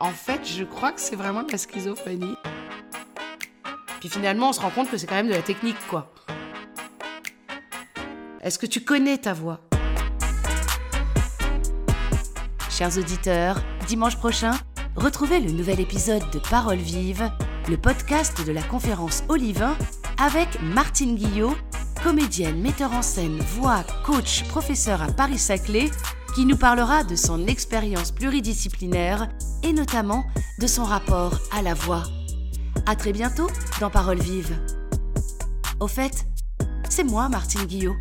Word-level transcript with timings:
en 0.00 0.10
fait, 0.10 0.40
je 0.44 0.64
crois 0.64 0.92
que 0.92 1.00
c'est 1.00 1.16
vraiment 1.16 1.42
de 1.42 1.52
la 1.52 1.58
schizophrénie. 1.58 2.36
Puis 4.00 4.08
finalement, 4.08 4.50
on 4.50 4.52
se 4.52 4.60
rend 4.60 4.70
compte 4.70 4.90
que 4.90 4.96
c'est 4.96 5.06
quand 5.06 5.14
même 5.14 5.28
de 5.28 5.34
la 5.34 5.42
technique, 5.42 5.76
quoi. 5.88 6.12
Est-ce 8.42 8.58
que 8.58 8.66
tu 8.66 8.84
connais 8.84 9.18
ta 9.18 9.32
voix? 9.32 9.60
Chers 12.70 12.98
auditeurs, 12.98 13.60
dimanche 13.88 14.16
prochain, 14.16 14.52
retrouvez 14.96 15.40
le 15.40 15.50
nouvel 15.50 15.80
épisode 15.80 16.22
de 16.30 16.38
Paroles 16.38 16.76
vives, 16.76 17.30
le 17.68 17.76
podcast 17.76 18.46
de 18.46 18.52
la 18.52 18.62
conférence 18.62 19.24
Olivain 19.28 19.76
avec 20.18 20.60
Martine 20.62 21.16
Guillot, 21.16 21.56
comédienne, 22.02 22.60
metteur 22.60 22.92
en 22.92 23.02
scène, 23.02 23.38
voix, 23.38 23.82
coach, 24.04 24.44
professeur 24.44 25.02
à 25.02 25.08
Paris-Saclay, 25.08 25.90
qui 26.36 26.44
nous 26.44 26.58
parlera 26.58 27.02
de 27.02 27.16
son 27.16 27.46
expérience 27.46 28.12
pluridisciplinaire 28.12 29.26
et 29.62 29.72
notamment 29.72 30.26
de 30.60 30.66
son 30.66 30.84
rapport 30.84 31.32
à 31.50 31.62
la 31.62 31.72
voix. 31.72 32.02
À 32.84 32.94
très 32.94 33.12
bientôt 33.12 33.46
dans 33.80 33.88
Paroles 33.88 34.20
vives. 34.20 34.54
Au 35.80 35.88
fait, 35.88 36.26
c'est 36.90 37.04
moi, 37.04 37.30
Martine 37.30 37.64
Guillot. 37.64 37.96